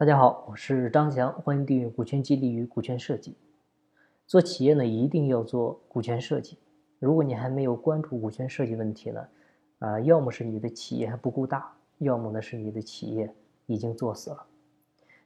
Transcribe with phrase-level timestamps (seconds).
[0.00, 3.32] 大家好，我是张翔，欢迎订阅《股权激励与股权设计》。
[4.26, 6.56] 做企业呢，一定要做股权设计。
[6.98, 9.28] 如果你还没有关注股权设计问题呢，
[9.80, 13.30] 啊，要么是你的企业还不够大，要么呢是你的企业
[13.66, 14.46] 已经做死了。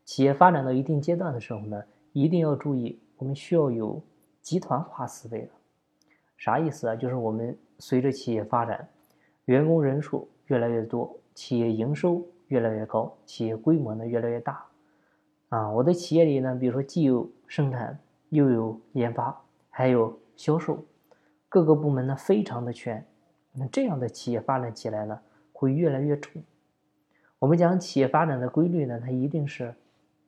[0.05, 1.81] 企业发展到一定阶段的时候呢，
[2.13, 4.03] 一定要注意，我们需要有
[4.43, 5.51] 集团化思维了。
[6.37, 6.97] 啥意思啊？
[6.97, 8.89] 就是我们随着企业发展，
[9.45, 12.27] 员工人数越来越多，企业营收。
[12.49, 14.65] 越来越高，企业规模呢越来越大，
[15.49, 17.99] 啊，我的企业里呢，比如说既有生产，
[18.29, 19.35] 又有研发，
[19.71, 20.85] 还有销售，
[21.49, 23.05] 各个部门呢非常的全，
[23.53, 25.19] 那这样的企业发展起来呢
[25.53, 26.43] 会越来越重。
[27.39, 29.75] 我们讲企业发展的规律呢，它一定是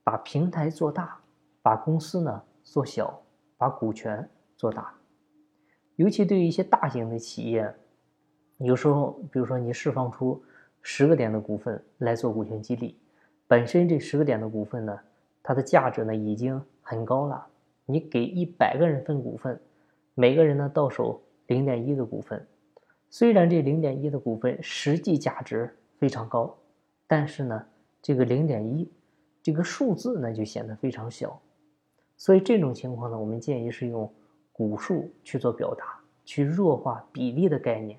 [0.03, 1.19] 把平台做大，
[1.61, 3.23] 把公司呢做小，
[3.59, 4.95] 把股权做大。
[5.97, 7.75] 尤其对于一些大型的企业，
[8.59, 10.43] 有时候比如说你释放出。
[10.89, 12.97] 十个点的股份来做股权激励，
[13.49, 14.97] 本身这十个点的股份呢，
[15.43, 17.45] 它的价值呢已经很高了。
[17.87, 19.61] 你给一百个人分股份，
[20.15, 22.47] 每个人呢到手零点一的股份，
[23.11, 26.57] 虽然这零点一的股份实际价值非常高，
[27.09, 27.67] 但是呢，
[28.01, 28.89] 这个零点一
[29.43, 31.37] 这个数字呢就显得非常小。
[32.17, 34.09] 所以这种情况呢，我们建议是用
[34.53, 37.99] 股数去做表达，去弱化比例的概念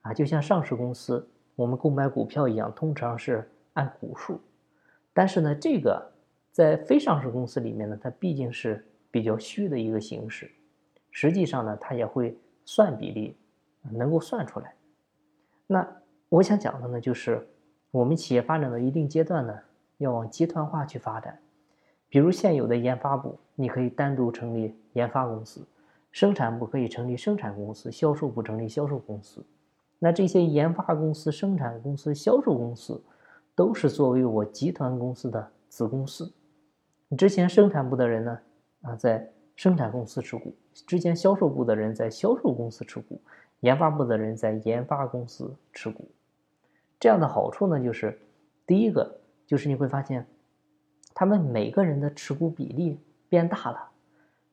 [0.00, 1.28] 啊，就像上市公司。
[1.54, 4.40] 我们购买股票一样，通常是按股数，
[5.12, 6.12] 但是呢，这个
[6.50, 10.50] 在非上市公司里面呢，它毕竟是比较虚的一个形式。
[11.10, 13.36] 实际上呢，它也会算比例，
[13.90, 14.74] 能够算出来。
[15.66, 15.86] 那
[16.28, 17.46] 我想讲的呢，就是
[17.90, 19.58] 我们企业发展到一定阶段呢，
[19.98, 21.38] 要往集团化去发展。
[22.08, 25.62] 比如现有的研发部，你可以单独成立研发公司；
[26.10, 29.44] 生产部可以成立生产公司；销售部成立销售公司。
[30.04, 33.00] 那这些研发公司、生产公司、销售公司，
[33.54, 36.28] 都是作为我集团公司的子公司。
[37.16, 38.38] 之前生产部的人呢，
[38.80, 40.50] 啊，在生产公司持股；
[40.88, 43.14] 之前销售部的人在销售公司持股；
[43.60, 46.10] 研发部的人在研发公司持股。
[46.98, 48.18] 这样的好处呢，就是
[48.66, 50.26] 第一个就是你会发现，
[51.14, 52.98] 他们每个人的持股比例
[53.28, 53.90] 变大了。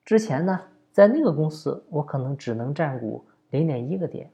[0.06, 4.30] 之前呢，在那个公司，我可能只能占股零点一个点。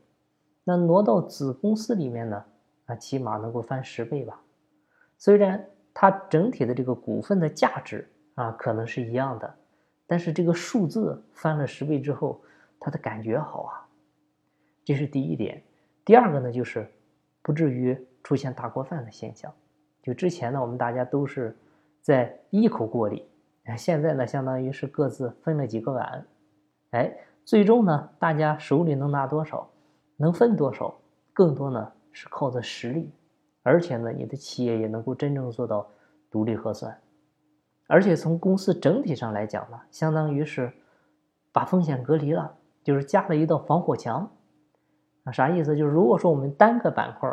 [0.67, 2.43] 那挪到子公司里面呢，
[2.87, 4.41] 啊，起码能够翻十倍吧。
[5.17, 9.55] 虽然它整体的这个股份的价值啊，可能是一样的，
[10.07, 12.41] 但是这个数字翻了十倍之后，
[12.79, 13.87] 它的感觉好啊。
[14.83, 15.63] 这是第一点。
[16.03, 16.91] 第二个呢，就是
[17.41, 19.53] 不至于出现大锅饭的现象。
[20.01, 21.55] 就之前呢，我们大家都是
[22.01, 23.27] 在一口锅里，
[23.77, 26.25] 现在呢，相当于是各自分了几个碗，
[26.91, 29.69] 哎，最终呢，大家手里能拿多少？
[30.17, 30.97] 能分多少，
[31.33, 33.11] 更多呢是靠的实力，
[33.63, 35.89] 而且呢，你的企业也能够真正做到
[36.31, 36.97] 独立核算，
[37.87, 40.71] 而且从公司整体上来讲呢，相当于是
[41.51, 44.31] 把风险隔离了，就是加了一道防火墙。
[45.23, 45.75] 啊，啥意思？
[45.75, 47.29] 就是如果说我们单个板块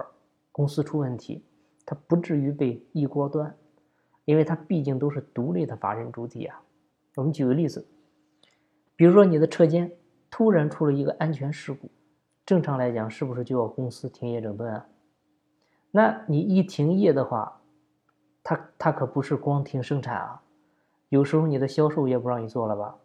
[0.51, 1.45] 公司出问题，
[1.85, 3.55] 它不至于被一锅端，
[4.25, 6.63] 因为它毕竟都是独立的法人主体啊。
[7.17, 7.87] 我们举个例子，
[8.97, 9.93] 比如说你的车间
[10.31, 11.91] 突然出了一个安全事故。
[12.45, 14.87] 正常来讲，是不是就要公司停业整顿啊？
[15.91, 17.61] 那你一停业的话，
[18.43, 20.43] 它它可不是光停生产啊，
[21.09, 22.97] 有时候你的销售也不让你做了吧，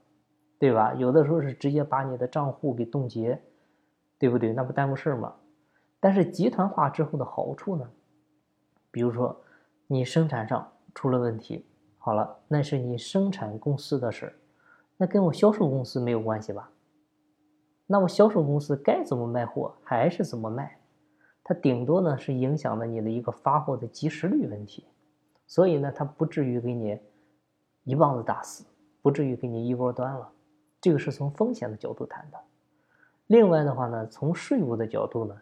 [0.57, 0.93] 对吧？
[0.95, 3.41] 有的时候是直接把你的账户给冻结，
[4.17, 4.53] 对不对？
[4.53, 5.35] 那不耽误事儿吗？
[5.99, 7.89] 但是集团化之后的好处呢？
[8.89, 9.39] 比如说
[9.85, 11.65] 你生产上出了问题，
[11.99, 14.33] 好了，那是你生产公司的事儿，
[14.97, 16.71] 那跟我销售公司没有关系吧？
[17.87, 20.77] 那么销售公司该怎么卖货还是怎么卖，
[21.43, 24.85] 它顶多呢是影响了你的一个发货的及时率问题，
[25.47, 26.99] 所以呢它不至于给你
[27.85, 28.65] 一棒子打死，
[29.01, 30.29] 不至于给你一锅端了。
[30.81, 32.37] 这个是从风险的角度谈的。
[33.27, 35.35] 另外的话呢，从税务的角度呢，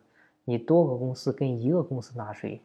[0.44, 2.62] 你多个公司跟一个公司纳税，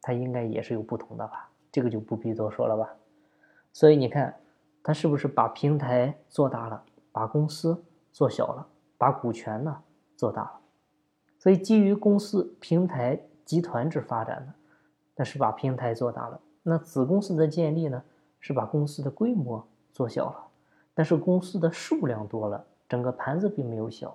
[0.00, 1.50] 它应该也是有不同的吧？
[1.70, 2.90] 这个就不必多说了吧。
[3.72, 4.34] 所以你看，
[4.82, 8.66] 它是不是把平台做大了，把公司做小了？
[9.00, 9.74] 把股权呢
[10.14, 10.60] 做大了，
[11.38, 14.54] 所以基于公司平台集团制发展呢，
[15.16, 16.38] 那是把平台做大了。
[16.62, 18.02] 那子公司的建立呢，
[18.40, 20.46] 是把公司的规模做小了，
[20.92, 24.14] 但是公司的数量多了，整个盘子并没有小。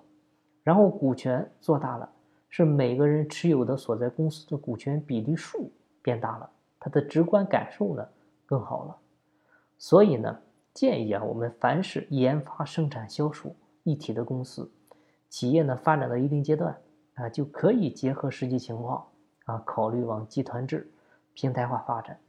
[0.62, 2.08] 然后股权做大了，
[2.48, 5.72] 是每个人持有的所在公司的股权比例数
[6.04, 6.48] 变大了，
[6.80, 8.08] 它的直观感受呢
[8.46, 8.96] 更好了。
[9.80, 10.40] 所以呢，
[10.76, 13.56] 建议啊，我们凡是研发、生产、销售。
[13.86, 14.70] 一体的公司，
[15.30, 16.76] 企业呢发展到一定阶段
[17.14, 19.06] 啊，就可以结合实际情况
[19.46, 20.92] 啊，考虑往集团制、
[21.34, 22.20] 平台化发展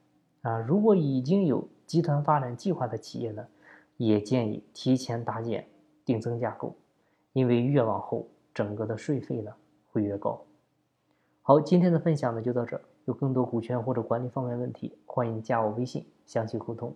[0.42, 3.46] 啊，如果已经有集团发展计划的企业呢，
[3.96, 5.66] 也建议提前搭建
[6.04, 6.76] 定增架构，
[7.32, 9.50] 因为越往后整个的税费呢
[9.90, 10.44] 会越高。
[11.40, 16.94] 好，今天的分享呢就到这儿，有更多股权或者管理方面问题，欢迎加我微信详细沟通。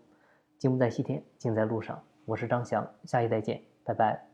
[0.59, 4.30] 金不在西天，金在路上，我是张翔，下期再见，拜拜。